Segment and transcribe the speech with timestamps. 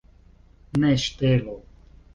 [0.85, 1.57] Ne ŝtelu.